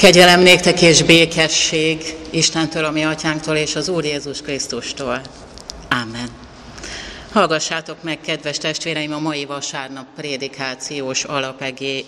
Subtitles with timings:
[0.00, 5.20] Kegyelem néktek és békesség Istentől, a mi atyánktól és az Úr Jézus Krisztustól.
[5.90, 6.28] Amen.
[7.32, 11.24] Hallgassátok meg, kedves testvéreim, a mai vasárnap prédikációs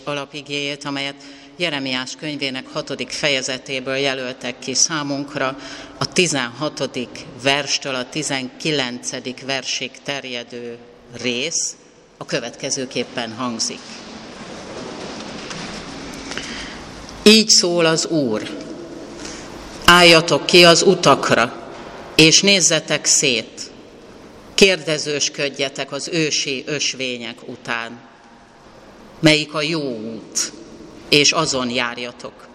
[0.04, 1.14] alapigéjét, amelyet
[1.56, 5.56] Jeremiás könyvének hatodik fejezetéből jelöltek ki számunkra,
[5.98, 6.90] a 16.
[7.42, 9.10] verstől a 19.
[9.46, 10.78] versig terjedő
[11.22, 11.76] rész
[12.16, 13.80] a következőképpen hangzik.
[17.22, 18.42] Így szól az Úr.
[19.84, 21.52] Álljatok ki az utakra,
[22.14, 23.70] és nézzetek szét.
[24.54, 28.00] Kérdezősködjetek az ősi ösvények után.
[29.20, 30.52] Melyik a jó út,
[31.08, 32.48] és azon járjatok.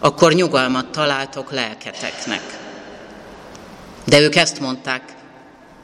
[0.00, 2.58] Akkor nyugalmat találtok lelketeknek.
[4.04, 5.02] De ők ezt mondták,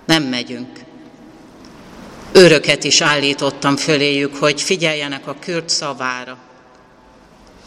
[0.06, 0.78] nem megyünk.
[2.32, 6.38] Öröket is állítottam föléjük, hogy figyeljenek a kürt szavára,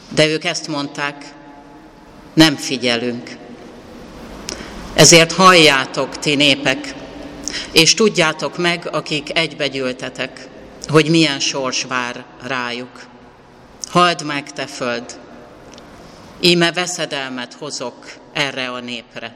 [0.09, 1.33] de ők ezt mondták,
[2.33, 3.29] nem figyelünk.
[4.93, 6.93] Ezért halljátok, ti népek,
[7.71, 10.47] és tudjátok meg, akik egybegyűltetek,
[10.87, 13.05] hogy milyen sors vár rájuk.
[13.89, 15.19] Halld meg, te föld!
[16.39, 19.35] Íme veszedelmet hozok erre a népre.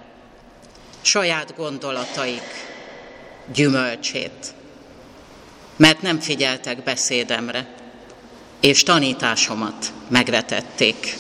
[1.02, 2.42] Saját gondolataik
[3.54, 4.54] gyümölcsét.
[5.76, 7.68] Mert nem figyeltek beszédemre
[8.62, 11.18] és tanításomat megvetették.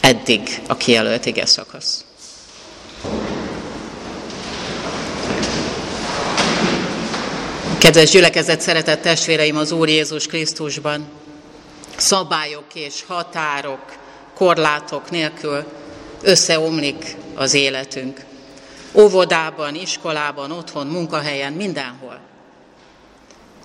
[0.00, 2.04] Eddig a kijelölt ige szakasz.
[7.78, 11.08] Kedves gyülekezet, szeretett testvéreim az Úr Jézus Krisztusban,
[11.96, 13.96] szabályok és határok,
[14.34, 15.64] korlátok nélkül
[16.22, 18.20] összeomlik az életünk.
[18.92, 22.18] Óvodában, iskolában, otthon, munkahelyen, mindenhol.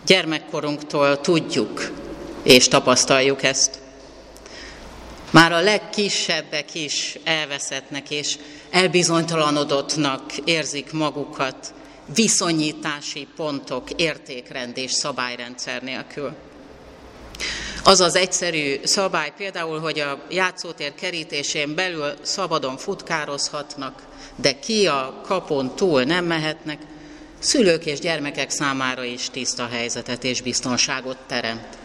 [0.06, 1.92] Gyermekkorunktól tudjuk,
[2.44, 3.80] és tapasztaljuk ezt.
[5.32, 8.38] Már a legkisebbek is elveszettnek és
[8.70, 11.74] elbizonytalanodottnak érzik magukat
[12.16, 16.36] viszonyítási pontok, értékrend és szabályrendszer nélkül.
[17.84, 24.02] Az az egyszerű szabály például, hogy a játszótér kerítésén belül szabadon futkározhatnak,
[24.36, 26.82] de ki a kapon túl nem mehetnek,
[27.40, 31.78] szülők és gyermekek számára is tiszta helyzetet és biztonságot teremt.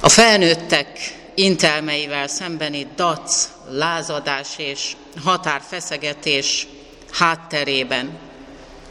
[0.00, 6.66] A felnőttek intelmeivel szembeni dac, lázadás és határfeszegetés
[7.12, 8.18] hátterében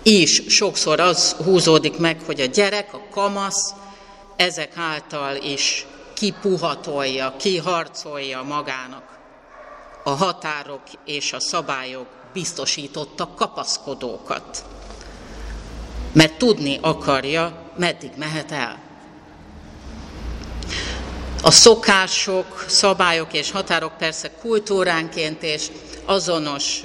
[0.04, 3.74] is sokszor az húzódik meg, hogy a gyerek, a kamasz
[4.36, 9.20] ezek által is kipuhatolja, kiharcolja magának
[10.04, 14.66] a határok és a szabályok biztosítottak kapaszkodókat.
[16.12, 18.89] Mert tudni akarja, meddig mehet el.
[21.42, 25.66] A szokások, szabályok és határok persze kultúránként és
[26.06, 26.82] azonos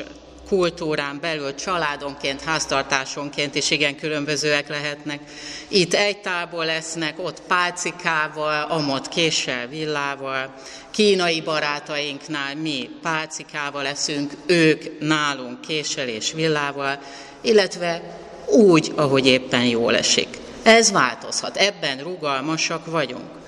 [0.48, 5.20] kultúrán belül családonként, háztartásonként is igen különbözőek lehetnek.
[5.68, 10.54] Itt egy tából lesznek, ott pálcikával, amott késsel, villával.
[10.90, 16.98] Kínai barátainknál mi pálcikával leszünk, ők nálunk késsel és villával,
[17.40, 20.28] illetve úgy, ahogy éppen jól esik.
[20.62, 23.42] Ez változhat, ebben rugalmasak vagyunk.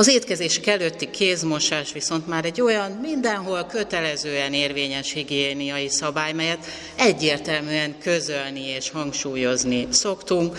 [0.00, 7.98] Az étkezés előtti kézmosás viszont már egy olyan mindenhol kötelezően érvényes higiéniai szabály, melyet egyértelműen
[7.98, 10.58] közölni és hangsúlyozni szoktunk,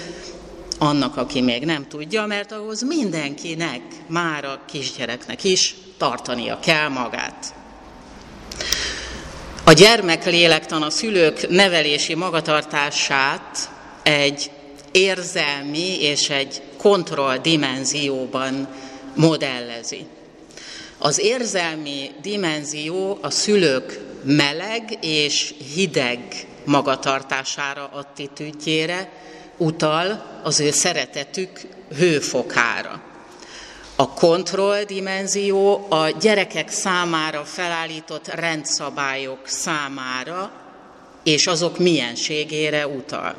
[0.77, 7.53] annak, aki még nem tudja, mert ahhoz mindenkinek, már a kisgyereknek is tartania kell magát.
[9.63, 13.69] A gyermek lélektan a szülők nevelési magatartását
[14.03, 14.51] egy
[14.91, 18.67] érzelmi és egy kontroll dimenzióban
[19.15, 20.05] modellezi.
[20.97, 26.19] Az érzelmi dimenzió a szülők meleg és hideg
[26.65, 29.11] magatartására, attitűdjére
[29.57, 31.61] utal az ő szeretetük
[31.97, 33.01] hőfokára.
[33.95, 40.51] A kontroll dimenzió a gyerekek számára felállított rendszabályok számára
[41.23, 43.35] és azok mienségére utal.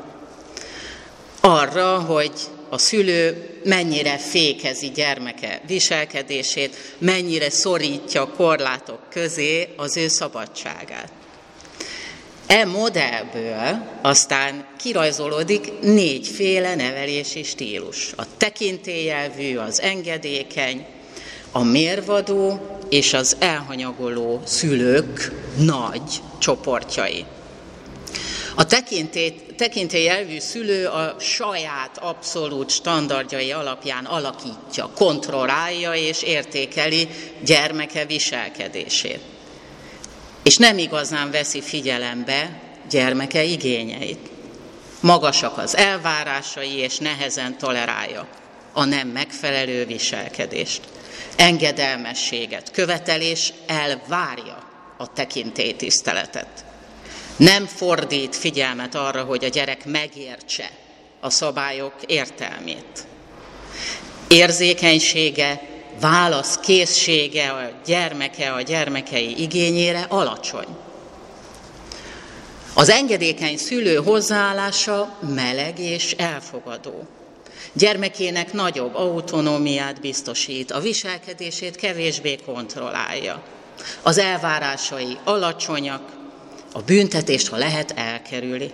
[1.41, 2.31] Arra, hogy
[2.73, 11.11] a szülő mennyire fékezi gyermeke viselkedését, mennyire szorítja korlátok közé az ő szabadságát.
[12.47, 18.13] E modellből aztán kirajzolódik négyféle nevelési stílus.
[18.15, 20.85] A tekintélyelvű, az engedékeny,
[21.51, 22.59] a mérvadó
[22.89, 27.25] és az elhanyagoló szülők nagy csoportjai.
[28.55, 28.65] A
[29.55, 37.07] tekintély, elvű szülő a saját abszolút standardjai alapján alakítja, kontrollálja és értékeli
[37.43, 39.19] gyermeke viselkedését.
[40.43, 44.29] És nem igazán veszi figyelembe gyermeke igényeit.
[44.99, 48.27] Magasak az elvárásai, és nehezen tolerálja
[48.73, 50.81] a nem megfelelő viselkedést.
[51.35, 56.65] Engedelmességet követelés elvárja a tekintélytiszteletet.
[57.37, 60.69] Nem fordít figyelmet arra, hogy a gyerek megértse
[61.19, 63.07] a szabályok értelmét.
[64.27, 65.61] Érzékenysége,
[65.99, 70.67] válasz készsége a gyermeke a gyermekei igényére alacsony.
[72.73, 77.07] Az engedékeny szülő hozzáállása meleg és elfogadó.
[77.73, 83.43] Gyermekének nagyobb autonómiát biztosít, a viselkedését kevésbé kontrollálja.
[84.01, 86.22] Az elvárásai alacsonyak,
[86.73, 88.71] a büntetést, ha lehet, elkerüli.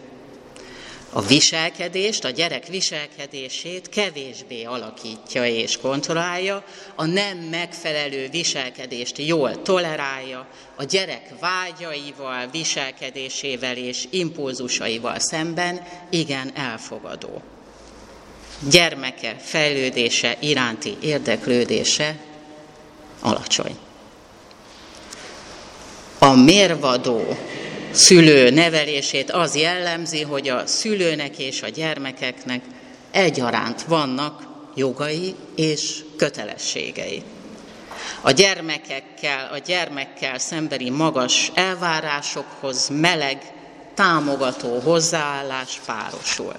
[1.11, 6.63] A viselkedést, a gyerek viselkedését kevésbé alakítja és kontrollálja,
[6.95, 17.41] a nem megfelelő viselkedést jól tolerálja, a gyerek vágyaival, viselkedésével és impulzusaival szemben igen elfogadó.
[18.69, 22.17] Gyermeke fejlődése iránti érdeklődése
[23.19, 23.77] alacsony.
[26.19, 27.37] A mérvadó
[27.91, 32.61] szülő nevelését az jellemzi, hogy a szülőnek és a gyermekeknek
[33.11, 37.23] egyaránt vannak jogai és kötelességei.
[38.21, 43.37] A gyermekekkel, a gyermekkel szembeni magas elvárásokhoz meleg,
[43.93, 46.53] támogató hozzáállás párosul.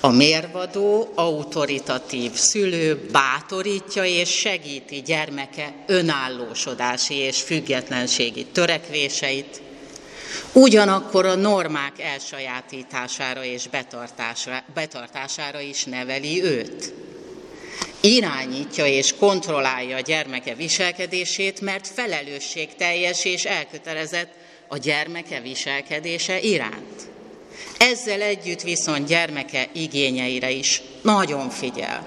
[0.00, 9.60] A mérvadó, autoritatív szülő bátorítja és segíti gyermeke önállósodási és függetlenségi törekvéseit,
[10.52, 16.92] Ugyanakkor a normák elsajátítására és betartására, betartására is neveli őt.
[18.00, 24.30] Irányítja és kontrollálja a gyermeke viselkedését, mert felelősségteljes és elkötelezett
[24.68, 27.08] a gyermeke viselkedése iránt.
[27.78, 32.06] Ezzel együtt viszont gyermeke igényeire is nagyon figyel,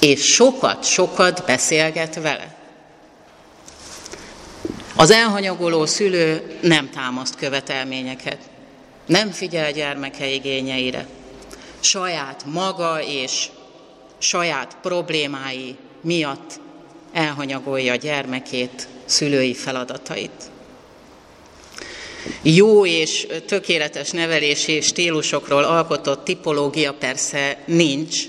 [0.00, 2.61] és sokat-sokat beszélget vele.
[4.96, 8.38] Az elhanyagoló szülő nem támaszt követelményeket,
[9.06, 11.06] nem figyel gyermeke igényeire,
[11.80, 13.48] saját maga és
[14.18, 16.60] saját problémái miatt
[17.12, 20.50] elhanyagolja gyermekét, szülői feladatait.
[22.42, 28.24] Jó és tökéletes nevelési stílusokról alkotott tipológia persze nincs,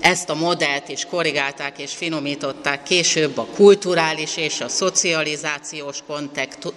[0.00, 6.02] ezt a modellt is korrigálták és finomították később a kulturális és a szocializációs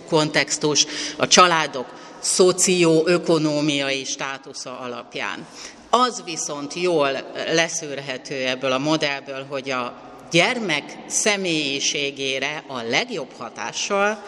[0.08, 0.86] kontextus,
[1.18, 1.86] a családok
[2.20, 5.46] szocioökonómiai státusza alapján.
[5.90, 7.12] Az viszont jól
[7.54, 10.02] leszűrhető ebből a modellből, hogy a
[10.32, 14.24] gyermek személyiségére a legjobb hatással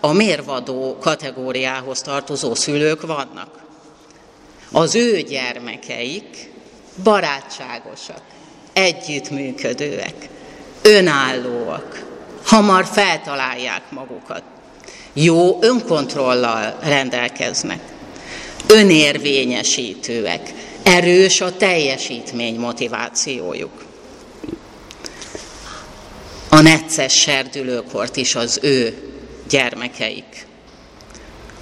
[0.00, 3.62] a mérvadó kategóriához tartozó szülők vannak.
[4.72, 6.51] Az ő gyermekeik
[7.02, 8.20] barátságosak,
[8.72, 10.28] együttműködőek,
[10.82, 12.04] önállóak,
[12.44, 14.42] hamar feltalálják magukat,
[15.12, 17.80] jó önkontrollal rendelkeznek,
[18.66, 20.52] önérvényesítőek,
[20.82, 23.84] erős a teljesítmény motivációjuk.
[26.48, 28.96] A necces serdülőkort is az ő
[29.48, 30.46] gyermekeik.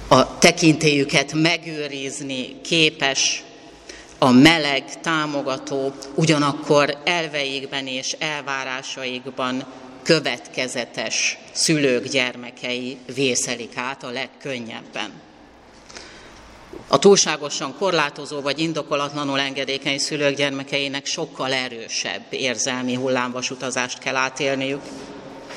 [0.07, 3.43] A tekintélyüket megőrizni képes
[4.23, 9.65] a meleg, támogató, ugyanakkor elveikben és elvárásaikban
[10.03, 15.11] következetes szülők gyermekei vészelik át a legkönnyebben.
[16.87, 24.81] A túlságosan korlátozó vagy indokolatlanul engedékeny szülők gyermekeinek sokkal erősebb érzelmi hullámvasutazást kell átélniük,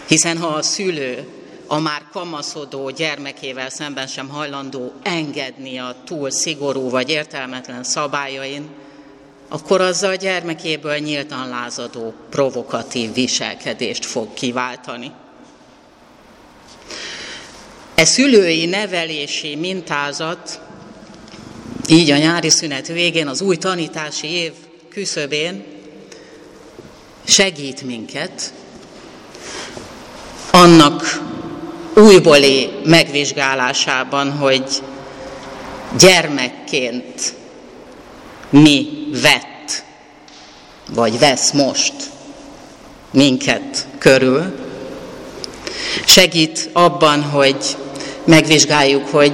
[0.07, 1.29] hiszen ha a szülő
[1.67, 8.69] a már kamaszodó gyermekével szemben sem hajlandó engedni a túl szigorú vagy értelmetlen szabályain,
[9.49, 15.13] akkor azzal a gyermekéből nyíltan lázadó, provokatív viselkedést fog kiváltani.
[17.95, 20.61] E szülői nevelési mintázat
[21.87, 24.53] így a nyári szünet végén, az új tanítási év
[24.89, 25.65] küszöbén
[27.25, 28.53] segít minket
[30.51, 31.23] annak
[31.95, 34.83] újbóli megvizsgálásában, hogy
[35.99, 37.35] gyermekként
[38.51, 38.89] mi
[39.23, 39.85] vett,
[40.95, 41.93] vagy vesz most
[43.11, 44.55] minket körül.
[46.07, 47.77] Segít abban, hogy
[48.25, 49.33] megvizsgáljuk, hogy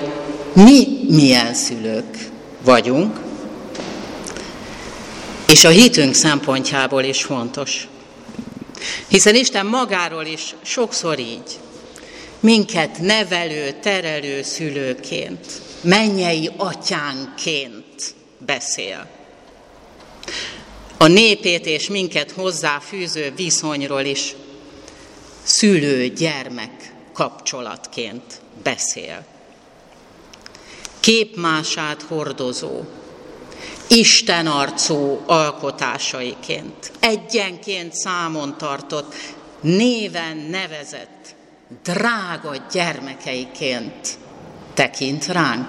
[0.52, 2.16] mi milyen szülők
[2.64, 3.20] vagyunk,
[5.48, 7.88] és a hitünk szempontjából is fontos.
[9.08, 11.58] Hiszen Isten magáról is sokszor így,
[12.40, 19.08] minket nevelő, terelő szülőként, mennyei atyánként beszél.
[20.96, 24.34] A népét és minket hozzáfűző viszonyról is
[25.42, 29.24] szülő-gyermek kapcsolatként beszél.
[31.00, 32.80] Képmását hordozó,
[33.88, 39.14] Isten arcú alkotásaiként, egyenként számon tartott,
[39.60, 41.34] néven nevezett,
[41.82, 44.08] drága gyermekeiként
[44.74, 45.68] tekint ránk.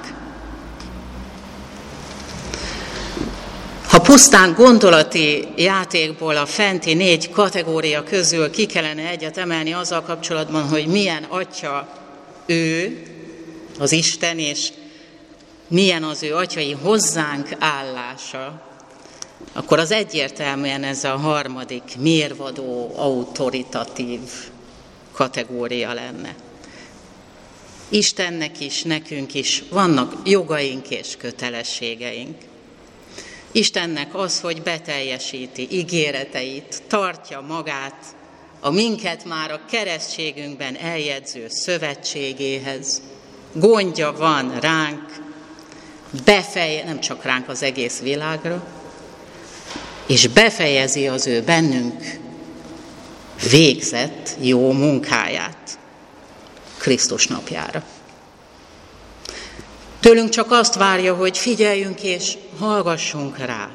[3.88, 10.68] Ha pusztán gondolati játékból a fenti négy kategória közül ki kellene egyet emelni azzal kapcsolatban,
[10.68, 11.88] hogy milyen atya
[12.46, 13.02] ő,
[13.80, 14.70] az Isten, és
[15.68, 18.62] milyen az ő atyai hozzánk állása,
[19.54, 24.20] akkor az egyértelműen ez a harmadik mérvadó, autoritatív
[25.14, 26.36] kategória lenne.
[27.90, 32.38] Istennek is, nekünk is vannak jogaink és kötelességeink.
[33.52, 38.06] Istennek az, hogy beteljesíti ígéreteit, tartja magát
[38.60, 43.02] a minket már a keresztségünkben eljegyző szövetségéhez.
[43.54, 45.22] Gondja van ránk,
[46.26, 48.68] befeje, nem csak ránk az egész világra,
[50.08, 52.20] és befejezi az ő bennünk
[53.50, 55.80] végzett jó munkáját
[56.78, 57.84] Krisztus napjára.
[60.00, 63.70] Tőlünk csak azt várja, hogy figyeljünk és hallgassunk rá,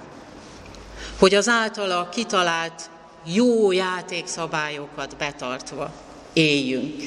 [1.18, 2.90] hogy az általa kitalált
[3.24, 5.92] jó játékszabályokat betartva
[6.32, 7.02] éljünk,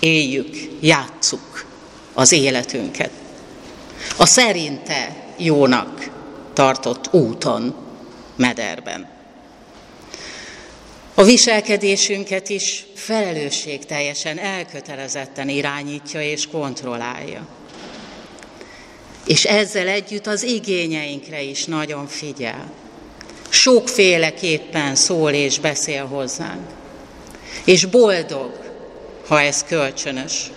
[0.00, 1.64] éljük, játsszuk
[2.14, 3.10] az életünket.
[4.16, 6.10] A szerinte jónak
[6.52, 7.74] tartott úton,
[8.36, 9.17] mederben.
[11.18, 17.46] A viselkedésünket is felelősségteljesen, elkötelezetten irányítja és kontrollálja
[19.28, 22.70] és ezzel együtt az igényeinkre is nagyon figyel.
[23.48, 26.66] Sokféleképpen szól és beszél hozzánk.
[27.64, 28.52] És boldog,
[29.26, 30.50] ha ez kölcsönös,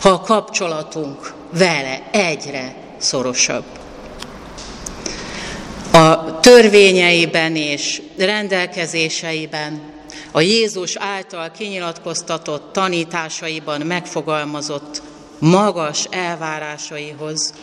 [0.00, 3.64] ha a kapcsolatunk vele egyre szorosabb.
[5.96, 9.80] A törvényeiben és rendelkezéseiben,
[10.30, 15.02] a Jézus által kinyilatkoztatott tanításaiban megfogalmazott
[15.38, 17.54] magas elvárásaihoz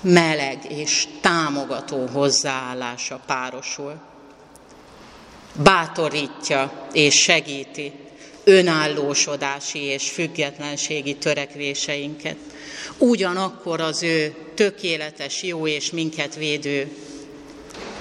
[0.00, 3.94] meleg és támogató hozzáállása párosul.
[5.62, 7.92] Bátorítja és segíti
[8.44, 12.36] önállósodási és függetlenségi törekvéseinket.
[12.98, 16.90] Ugyanakkor az ő tökéletes, jó és minket védő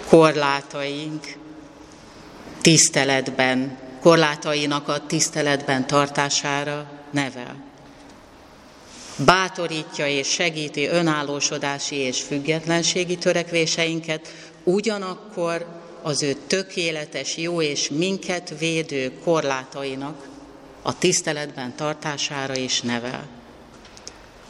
[0.10, 1.36] korlátaink
[2.62, 7.68] tiszteletben, korlátainak a tiszteletben tartására nevel
[9.26, 15.66] bátorítja és segíti önállósodási és függetlenségi törekvéseinket, ugyanakkor
[16.02, 20.28] az ő tökéletes, jó és minket védő korlátainak
[20.82, 23.28] a tiszteletben tartására is nevel.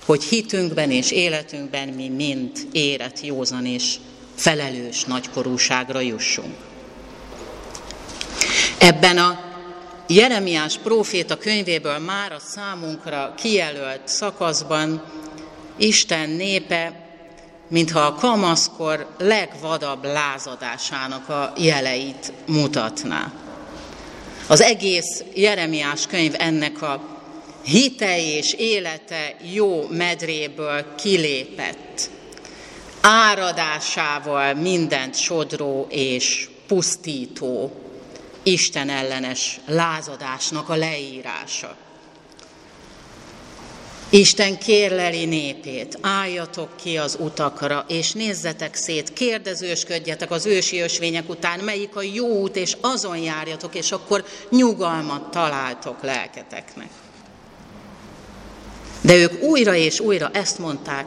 [0.06, 3.96] Hogy hitünkben és életünkben mi mind érett, józan és
[4.39, 6.55] felelős nagykorúságra jussunk.
[8.77, 9.39] Ebben a
[10.08, 15.03] Jeremiás próféta könyvéből már a számunkra kijelölt szakaszban
[15.77, 17.08] Isten népe,
[17.67, 23.31] mintha a kamaszkor legvadabb lázadásának a jeleit mutatná.
[24.48, 27.01] Az egész Jeremiás könyv ennek a
[27.63, 32.10] hitei és élete jó medréből kilépett,
[33.01, 37.72] áradásával mindent sodró és pusztító
[38.44, 41.75] Isten ellenes lázadásnak a leírása.
[44.10, 51.60] Isten kérleli népét, álljatok ki az utakra, és nézzetek szét, kérdezősködjetek az ősi ösvények után,
[51.60, 56.89] melyik a jó út, és azon járjatok, és akkor nyugalmat találtok lelketeknek.
[59.01, 61.06] De ők újra és újra ezt mondták,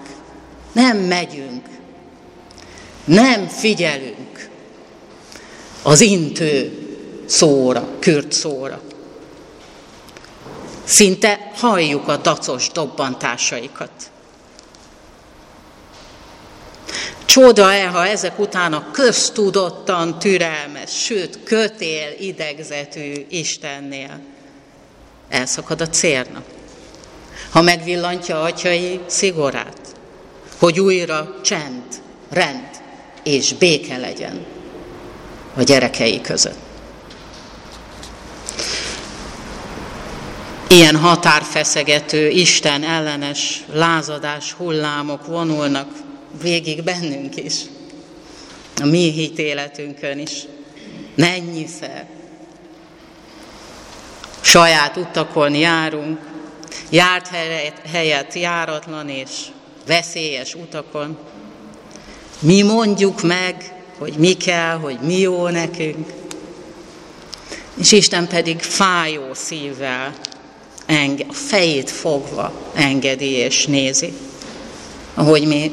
[0.73, 1.67] nem megyünk,
[3.05, 4.49] nem figyelünk
[5.83, 6.79] az intő
[7.27, 8.81] szóra, kürt szóra.
[10.85, 13.91] Szinte halljuk a dacos dobbantásaikat.
[17.25, 24.21] Csoda-e, ha ezek után a köztudottan türelmes, sőt kötél idegzetű Istennél
[25.29, 26.43] elszakad a cérna.
[27.51, 29.81] Ha megvillantja atyai szigorát,
[30.59, 31.83] hogy újra csend,
[32.31, 32.72] rend
[33.23, 34.45] és béke legyen
[35.55, 36.59] a gyerekei között.
[40.69, 45.89] Ilyen határfeszegető, Isten ellenes lázadás hullámok vonulnak
[46.43, 47.55] végig bennünk is,
[48.81, 50.33] a mi hitéletünkön is.
[51.15, 52.07] Mennyiszer.
[54.41, 56.19] Saját utakon járunk,
[56.91, 57.29] járt
[57.91, 59.31] helyett járatlan és
[59.87, 61.19] veszélyes utakon.
[62.43, 66.13] Mi mondjuk meg, hogy mi kell, hogy mi jó nekünk,
[67.75, 70.15] és Isten pedig fájó szívvel,
[70.87, 74.13] enge, a fejét fogva engedi és nézi,
[75.15, 75.73] ahogy mi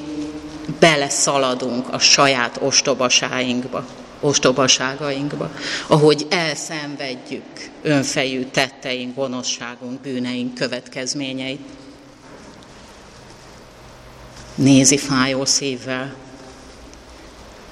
[0.80, 3.86] beleszaladunk a saját ostobasáinkba,
[4.20, 5.52] ostobaságainkba,
[5.88, 11.62] ahogy elszenvedjük önfejű tetteink, gonoszságunk, bűneink következményeit.
[14.56, 16.16] Nézi fájó szívvel,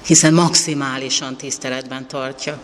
[0.06, 2.60] hiszen maximálisan tiszteletben tartja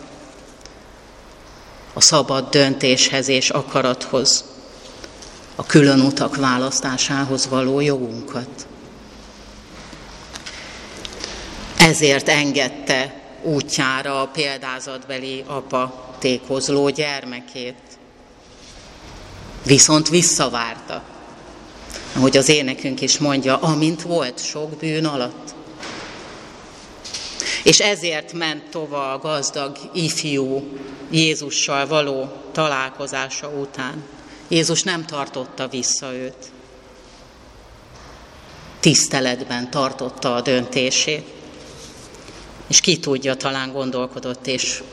[1.93, 4.45] a szabad döntéshez és akarathoz,
[5.55, 8.67] a külön utak választásához való jogunkat.
[11.77, 17.75] Ezért engedte útjára a példázatbeli apa tékozló gyermekét.
[19.63, 21.03] Viszont visszavárta,
[22.15, 25.55] ahogy az énekünk is mondja, amint volt sok bűn alatt.
[27.65, 30.77] És ezért ment tova a gazdag ifjú
[31.11, 34.03] Jézussal való találkozása után.
[34.47, 36.51] Jézus nem tartotta vissza őt.
[38.79, 41.27] Tiszteletben tartotta a döntését.
[42.67, 44.83] És ki tudja, talán gondolkodott, és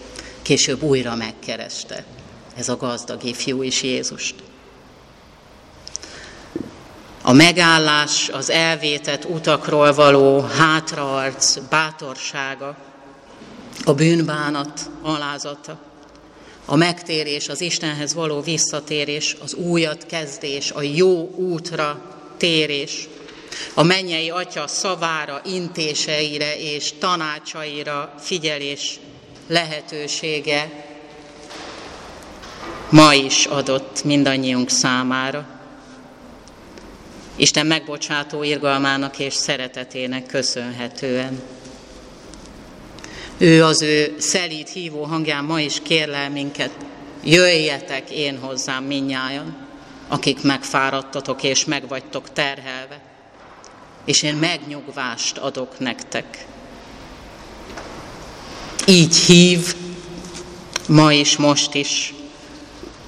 [0.42, 2.04] később újra megkereste
[2.56, 4.34] ez a gazdag ifjú is Jézust.
[7.24, 12.76] A megállás, az elvétett utakról való hátraarc, bátorsága,
[13.84, 15.78] a bűnbánat alázata,
[16.64, 22.02] a megtérés, az Istenhez való visszatérés, az újat kezdés, a jó útra
[22.36, 23.08] térés,
[23.74, 29.00] a mennyei atya szavára, intéseire és tanácsaira figyelés
[29.46, 30.70] lehetősége
[32.88, 35.61] ma is adott mindannyiunk számára.
[37.36, 41.42] Isten megbocsátó irgalmának és szeretetének köszönhetően.
[43.38, 46.70] Ő az ő szelíd hívó hangján ma is kérlel minket,
[47.24, 49.56] jöjjetek én hozzám minnyájan,
[50.08, 53.00] akik megfáradtatok és megvagytok terhelve,
[54.04, 56.46] és én megnyugvást adok nektek.
[58.86, 59.74] Így hív
[60.88, 62.14] ma is, most is,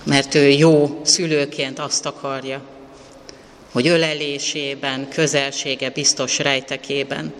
[0.02, 2.62] mert ő jó szülőként azt akarja,
[3.74, 7.32] hogy ölelésében, közelsége biztos rejtekében,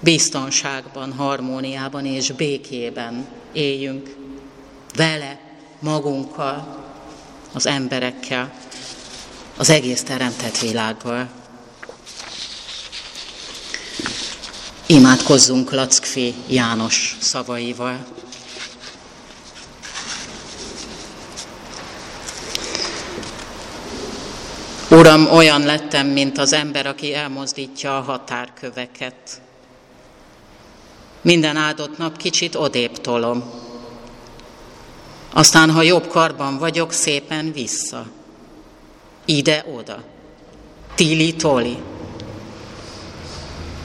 [0.00, 4.16] biztonságban, harmóniában és békében éljünk
[4.96, 5.40] vele,
[5.78, 6.84] magunkkal,
[7.52, 8.52] az emberekkel,
[9.56, 11.28] az egész teremtett világgal.
[14.86, 18.06] Imádkozzunk Lackfi János szavaival.
[24.92, 29.40] Uram, olyan lettem, mint az ember, aki elmozdítja a határköveket.
[31.20, 33.50] Minden áldott nap kicsit odébb tolom.
[35.32, 38.06] Aztán, ha jobb karban vagyok, szépen vissza.
[39.24, 40.02] Ide-oda.
[40.94, 41.76] Tili-toli.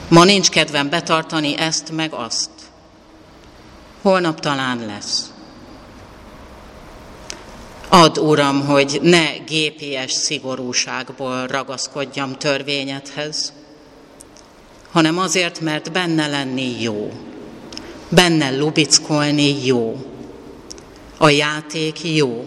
[0.08, 2.50] Ma nincs kedvem betartani ezt meg azt.
[4.02, 5.30] Holnap talán lesz.
[7.90, 13.52] Add, Uram, hogy ne gépies szigorúságból ragaszkodjam törvényedhez,
[14.92, 17.12] hanem azért, mert benne lenni jó,
[18.08, 19.96] benne lubickolni jó,
[21.16, 22.44] a játék jó,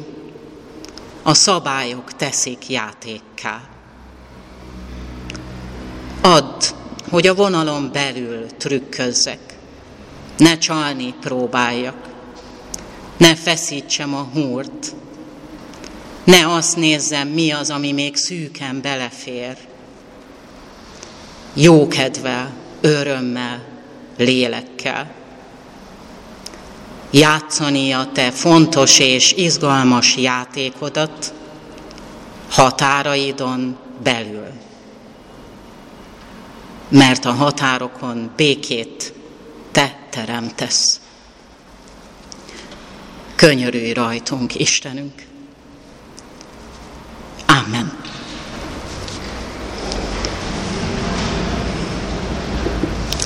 [1.23, 3.61] a szabályok teszik játékká.
[6.21, 6.63] Add,
[7.09, 9.57] hogy a vonalon belül trükközzek,
[10.37, 12.09] ne csalni próbáljak,
[13.17, 14.93] ne feszítsem a húrt,
[16.31, 19.57] ne azt nézzem, mi az, ami még szűken belefér.
[21.53, 23.63] Jó kedvel, örömmel,
[24.17, 25.11] lélekkel.
[27.09, 31.33] Játszani a te fontos és izgalmas játékodat
[32.49, 34.51] határaidon belül.
[36.89, 39.13] Mert a határokon békét
[39.71, 40.99] te teremtesz.
[43.35, 45.29] Könyörülj rajtunk, Istenünk!
[47.65, 47.99] Amen.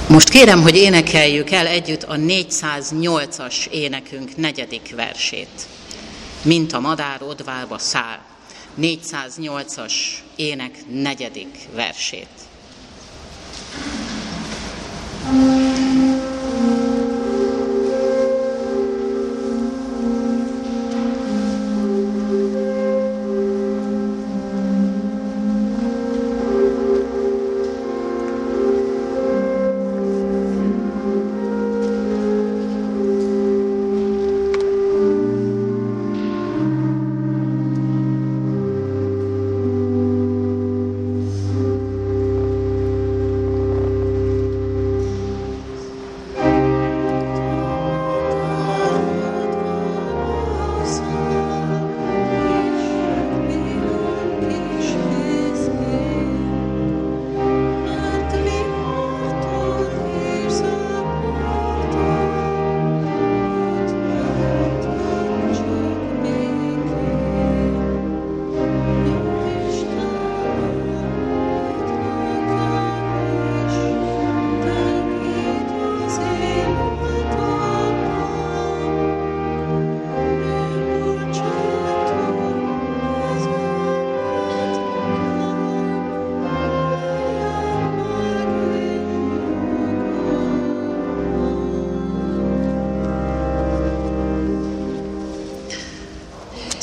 [0.07, 5.67] Most kérem, hogy énekeljük el együtt a 408-as énekünk negyedik versét.
[6.41, 8.19] Mint a madár odvába száll.
[8.81, 9.93] 408-as
[10.35, 12.27] ének negyedik versét.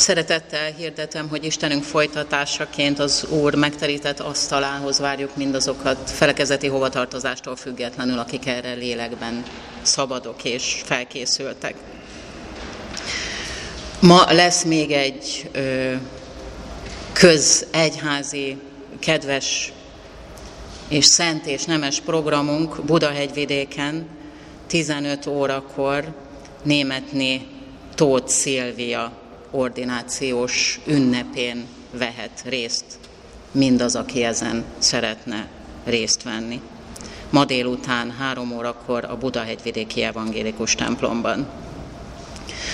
[0.03, 8.47] Szeretettel hirdetem, hogy Istenünk folytatásaként az Úr megterített asztalához várjuk mindazokat felekezeti hovatartozástól függetlenül, akik
[8.47, 9.43] erre lélekben
[9.83, 11.75] szabadok és felkészültek.
[14.01, 15.93] Ma lesz még egy ö,
[17.12, 18.57] közegyházi,
[18.99, 19.73] kedves
[20.88, 24.09] és szent és nemes programunk Budahegyvidéken
[24.67, 26.15] 15 órakor
[26.62, 27.47] németné
[27.95, 29.21] Tóth Szilvia
[29.53, 32.85] ordinációs ünnepén vehet részt
[33.51, 35.49] mindaz, aki ezen szeretne
[35.85, 36.61] részt venni.
[37.31, 41.47] Ma délután három órakor a Budahegyvidéki Evangélikus templomban.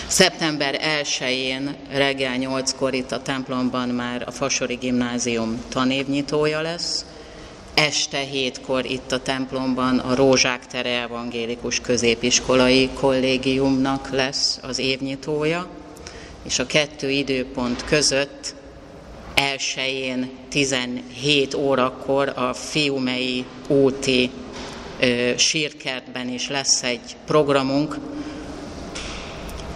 [0.06, 7.04] Szeptember 1-én reggel 8-kor itt a templomban már a Fasori Gimnázium tanévnyitója lesz,
[7.74, 15.68] este hétkor itt a templomban a Rózsák Tere Evangélikus Középiskolai Kollégiumnak lesz az évnyitója,
[16.44, 18.54] és a kettő időpont között
[19.34, 24.30] elsőjén 17 órakor a Fiumei úti
[25.00, 27.98] ö, sírkertben is lesz egy programunk,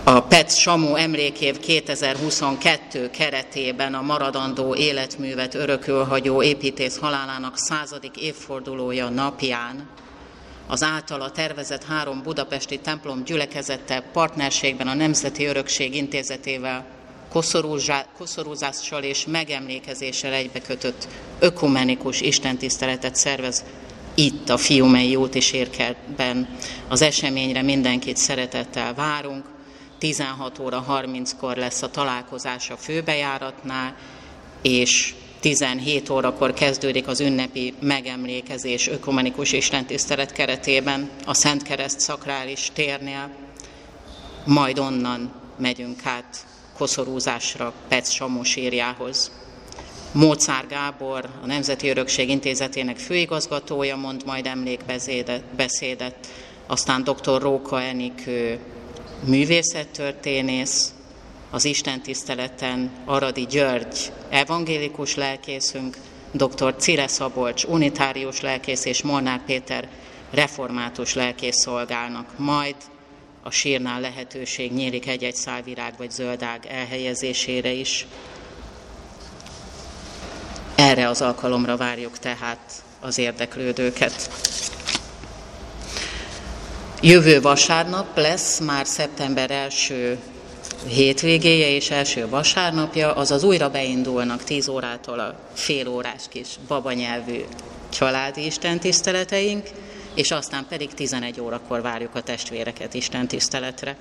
[0.05, 9.89] a PET Samu emlékév 2022 keretében a maradandó életművet örökölhagyó építész halálának századik évfordulója napján
[10.67, 16.87] az általa tervezett három budapesti templom gyülekezettel partnerségben a Nemzeti Örökség Intézetével
[18.19, 23.65] koszorúzással és megemlékezéssel egybekötött ökumenikus istentiszteletet szervez
[24.15, 26.49] itt a Fiumei úti sérkertben.
[26.89, 29.45] Az eseményre mindenkit szeretettel várunk.
[29.99, 33.97] 16 óra 30-kor lesz a találkozás a főbejáratnál,
[34.63, 43.31] és 17 órakor kezdődik az ünnepi megemlékezés ökumenikus istentisztelet keretében a Szent Kereszt szakrális térnél,
[44.45, 49.31] majd onnan megyünk át koszorúzásra Pec Samu sírjához.
[50.13, 56.15] Mócár Gábor, a Nemzeti Örökség Intézetének főigazgatója mond majd emlékbeszédet,
[56.67, 57.41] aztán dr.
[57.41, 58.59] Róka Enikő
[59.25, 60.93] művészettörténész,
[61.53, 65.97] az Isten tiszteleten Aradi György evangélikus lelkészünk,
[66.31, 66.75] dr.
[66.77, 69.89] Cire Szabolcs unitárius lelkész és Molnár Péter
[70.31, 72.39] református lelkész szolgálnak.
[72.39, 72.75] Majd
[73.43, 78.07] a sírnál lehetőség nyílik egy-egy szálvirág vagy zöldág elhelyezésére is.
[80.75, 84.31] Erre az alkalomra várjuk tehát az érdeklődőket.
[87.01, 90.19] Jövő vasárnap lesz már szeptember első
[90.87, 97.45] hétvégéje és első vasárnapja, azaz újra beindulnak 10 órától a fél órás kis babanyelvű
[97.89, 99.69] családi istentiszteleteink,
[100.15, 103.97] és aztán pedig 11 órakor várjuk a testvéreket Isten tiszteletre.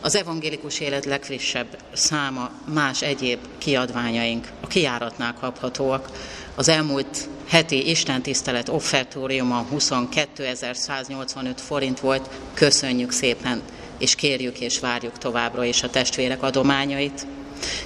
[0.00, 6.08] Az evangélikus élet legfrissebb száma más egyéb kiadványaink a kiáratnál kaphatóak.
[6.54, 13.62] Az elmúlt heti istentisztelet offertóriuma 22.185 forint volt, köszönjük szépen!
[13.98, 17.26] És kérjük és várjuk továbbra is a testvérek adományait.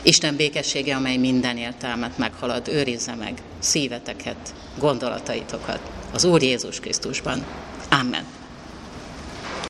[0.02, 5.80] Isten békessége, amely minden értelmet meghalad, őrizze meg szíveteket, gondolataitokat
[6.12, 7.46] az Úr Jézus Krisztusban.
[7.90, 8.41] Amen.